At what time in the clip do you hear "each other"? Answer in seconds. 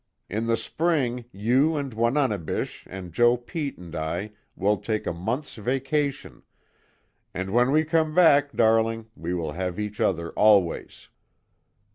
9.79-10.31